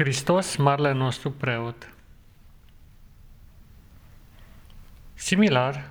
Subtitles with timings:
[0.00, 1.92] Hristos, marele nostru preot.
[5.14, 5.90] Similar,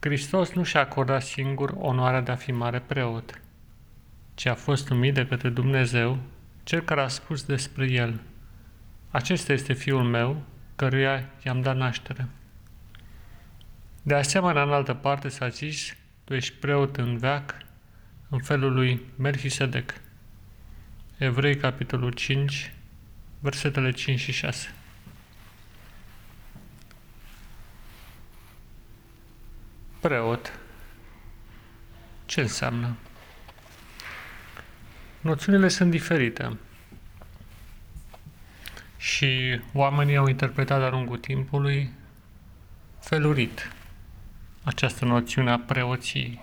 [0.00, 3.40] Hristos nu și-a acordat singur onoarea de a fi mare preot,
[4.34, 6.18] ci a fost numit de către Dumnezeu,
[6.62, 8.20] cel care a spus despre el,
[9.10, 10.42] acesta este fiul meu,
[10.76, 12.28] căruia i-am dat naștere.
[14.02, 17.56] De asemenea, în altă parte s-a zis, tu ești preot în veac,
[18.28, 19.94] în felul lui Melchisedec.
[21.18, 22.74] Evrei, capitolul 5,
[23.44, 24.74] versetele 5 și 6.
[30.00, 30.58] Preot.
[32.26, 32.96] Ce înseamnă?
[35.20, 36.58] Noțiunile sunt diferite
[38.96, 41.92] și oamenii au interpretat de-a lungul timpului
[43.00, 43.72] felurit
[44.62, 46.40] această noțiune a preoției.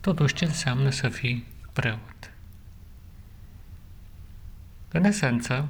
[0.00, 2.17] Totuși, ce înseamnă să fii preot?
[4.92, 5.68] În esență,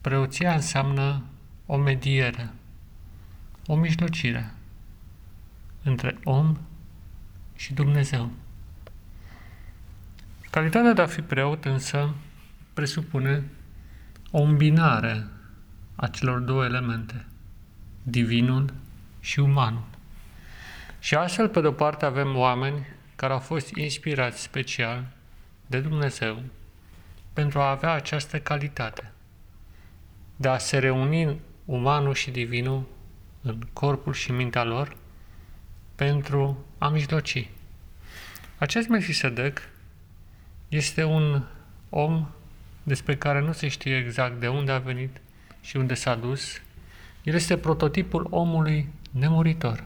[0.00, 1.22] preoția înseamnă
[1.66, 2.50] o mediere,
[3.66, 4.52] o mijlocire
[5.82, 6.58] între om
[7.56, 8.30] și Dumnezeu.
[10.50, 12.14] Calitatea de a fi preot însă
[12.74, 13.44] presupune
[14.30, 15.26] o îmbinare
[15.96, 17.26] a celor două elemente,
[18.02, 18.74] divinul
[19.20, 19.86] și umanul.
[20.98, 25.06] Și astfel, pe de-o parte, avem oameni care au fost inspirați special
[25.66, 26.42] de Dumnezeu
[27.38, 29.12] pentru a avea această calitate
[30.36, 32.86] de a se reuni umanul și divinul
[33.42, 34.96] în corpul și mintea lor
[35.94, 37.48] pentru a mijloci.
[38.56, 39.60] Acest Melchisedec
[40.68, 41.44] este un
[41.88, 42.28] om
[42.82, 45.20] despre care nu se știe exact de unde a venit
[45.60, 46.60] și unde s-a dus.
[47.22, 49.84] El este prototipul omului nemuritor,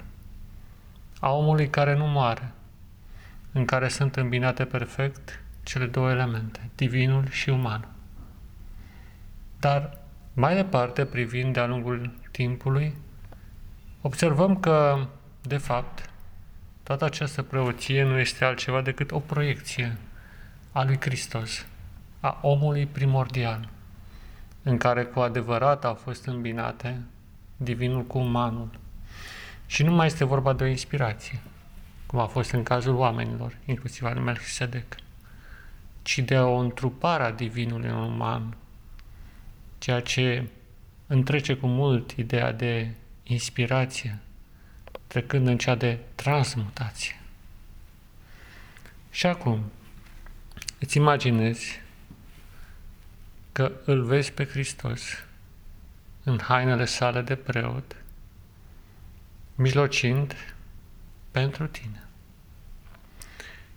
[1.20, 2.52] a omului care nu moare,
[3.52, 7.88] în care sunt îmbinate perfect cele două elemente, divinul și umanul.
[9.60, 9.98] Dar
[10.34, 12.94] mai departe, privind de-a lungul timpului,
[14.00, 15.06] observăm că,
[15.42, 16.10] de fapt,
[16.82, 19.96] toată această preoție nu este altceva decât o proiecție
[20.72, 21.66] a lui Hristos,
[22.20, 23.68] a omului primordial,
[24.62, 27.00] în care cu adevărat au fost îmbinate
[27.56, 28.70] divinul cu umanul.
[29.66, 31.40] Și nu mai este vorba de o inspirație,
[32.06, 34.94] cum a fost în cazul oamenilor, inclusiv al Melchisedec
[36.02, 38.56] ci de o întrupare a divinului în uman,
[39.78, 40.46] ceea ce
[41.06, 42.90] întrece cu mult ideea de
[43.22, 44.18] inspirație,
[45.06, 47.20] trecând în cea de transmutație.
[49.10, 49.62] Și acum,
[50.78, 51.80] îți imaginezi
[53.52, 55.02] că îl vezi pe Hristos
[56.24, 57.96] în hainele sale de preot,
[59.54, 60.36] mijlocind
[61.30, 62.06] pentru tine.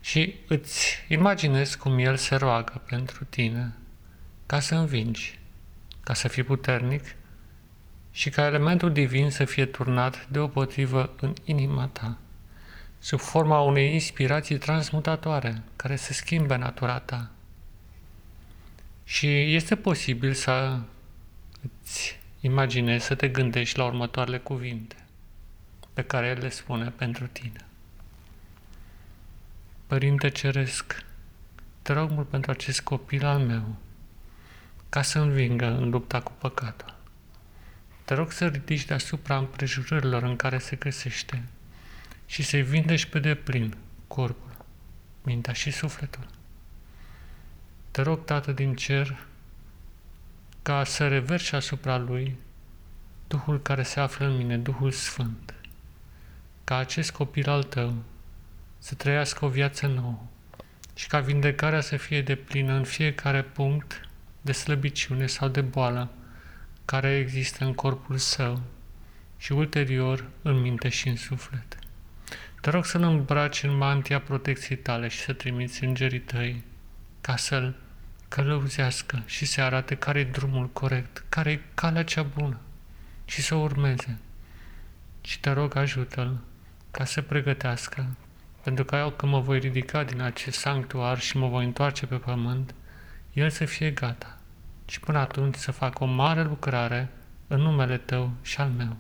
[0.05, 3.73] Și îți imaginezi cum El se roagă pentru tine
[4.45, 5.39] ca să învingi,
[6.03, 7.15] ca să fii puternic
[8.11, 12.17] și ca elementul divin să fie turnat deopotrivă în inima ta,
[12.99, 17.31] sub forma unei inspirații transmutatoare care să schimbe natura ta.
[19.03, 20.79] Și este posibil să
[21.61, 24.95] îți imaginezi, să te gândești la următoarele cuvinte
[25.93, 27.64] pe care El le spune pentru tine.
[29.87, 31.03] Părinte Ceresc,
[31.81, 33.75] te rog mult pentru acest copil al meu,
[34.89, 36.95] ca să învingă în lupta cu păcatul.
[38.05, 41.43] Te rog să ridici deasupra împrejurărilor în care se găsește
[42.25, 44.65] și să-i vindești pe deplin corpul,
[45.23, 46.27] mintea și sufletul.
[47.91, 49.25] Te rog, Tată din cer,
[50.61, 52.37] ca să reverși asupra lui
[53.27, 55.53] Duhul care se află în mine, Duhul Sfânt,
[56.63, 58.03] ca acest copil al tău
[58.85, 60.21] să trăiască o viață nouă
[60.95, 64.09] și ca vindecarea să fie de plină în fiecare punct
[64.41, 66.11] de slăbiciune sau de boală
[66.85, 68.61] care există în corpul său
[69.37, 71.77] și ulterior în minte și în suflet.
[72.61, 76.63] Te rog să-l îmbraci în mantia protecției tale și să trimiți îngerii tăi
[77.21, 77.75] ca să-l
[78.27, 82.59] călăuzească și să arate care e drumul corect, care e calea cea bună
[83.25, 84.19] și să o urmeze.
[85.21, 86.37] Și te rog ajută-l
[86.91, 88.07] ca să pregătească
[88.65, 92.15] pentru că eu când mă voi ridica din acest sanctuar și mă voi întoarce pe
[92.15, 92.73] pământ,
[93.33, 94.37] el să fie gata
[94.85, 97.09] și până atunci să fac o mare lucrare
[97.47, 98.97] în numele tău și al meu.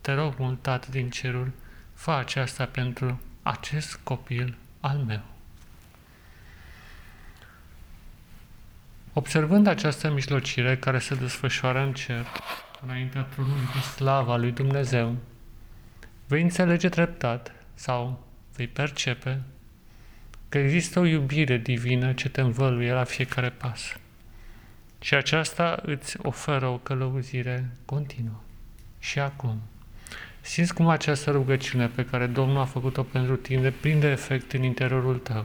[0.00, 1.52] Te rog mult, Tată din cerul,
[1.94, 5.22] fă aceasta pentru acest copil al meu.
[9.12, 12.26] Observând această mijlocire care se desfășoară în cer,
[12.84, 15.16] înaintea tronului de slava lui Dumnezeu,
[16.26, 19.40] vei înțelege treptat sau vei percepe
[20.48, 23.96] că există o iubire divină ce te învăluie la fiecare pas.
[25.00, 28.42] Și aceasta îți oferă o călăuzire continuă.
[28.98, 29.60] Și acum,
[30.40, 35.18] simți cum această rugăciune pe care Domnul a făcut-o pentru tine prinde efect în interiorul
[35.18, 35.44] tău.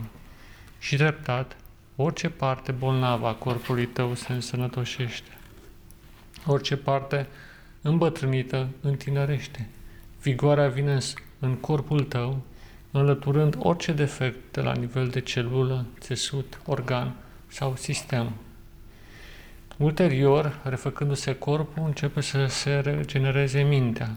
[0.80, 1.56] Și treptat,
[1.96, 5.32] orice parte bolnavă a corpului tău se însănătoșește.
[6.46, 7.28] Orice parte
[7.82, 9.70] îmbătrânită întinerește.
[10.22, 10.98] Vigoarea vine
[11.40, 12.44] în corpul tău,
[13.00, 17.16] înlăturând orice defect de la nivel de celulă, țesut, organ
[17.48, 18.32] sau sistem.
[19.78, 24.16] Ulterior, refăcându-se corpul, începe să se regenereze mintea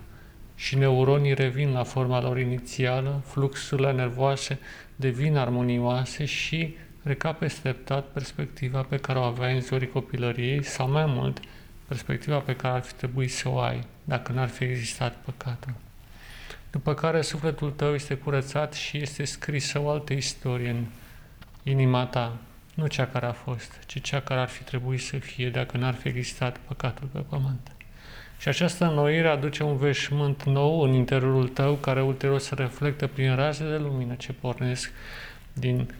[0.55, 4.59] și neuronii revin la forma lor inițială, fluxurile nervoase
[4.97, 11.07] devin armonioase și recape steptat perspectiva pe care o aveai în zorii copilăriei sau mai
[11.07, 11.41] mult,
[11.89, 15.73] perspectiva pe care ar fi trebuit să o ai dacă n-ar fi existat păcatul.
[16.70, 20.85] După care sufletul tău este curățat și este scrisă o altă istorie în
[21.62, 22.37] inima ta,
[22.75, 25.94] nu cea care a fost, ci cea care ar fi trebuit să fie dacă n-ar
[25.94, 27.73] fi existat păcatul pe pământ.
[28.38, 33.35] Și această înnoire aduce un veșmânt nou în interiorul tău, care ulterior se reflectă prin
[33.35, 34.91] raze de lumină ce pornesc
[35.53, 35.94] din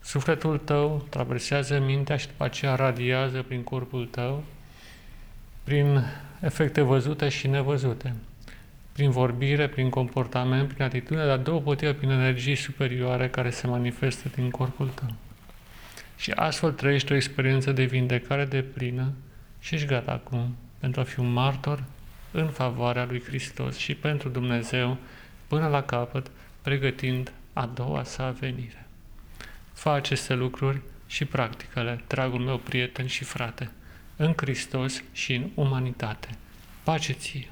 [0.00, 4.44] sufletul tău, traversează mintea și după aceea radiază prin corpul tău,
[5.64, 6.04] prin
[6.40, 8.14] efecte văzute și nevăzute,
[9.00, 14.28] prin vorbire, prin comportament, prin atitudine, dar două potive prin energii superioare care se manifestă
[14.34, 15.14] din corpul tău.
[16.16, 19.12] Și astfel trăiești o experiență de vindecare de plină
[19.60, 21.84] și ești gata acum pentru a fi un martor
[22.30, 24.96] în favoarea lui Hristos și pentru Dumnezeu
[25.46, 26.30] până la capăt,
[26.62, 28.86] pregătind a doua sa venire.
[29.72, 33.70] Fă aceste lucruri și practicale, dragul meu prieten și frate,
[34.16, 36.28] în Hristos și în umanitate.
[36.82, 37.46] Pace ție!